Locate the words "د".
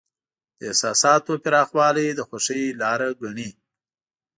0.59-0.61, 2.13-2.19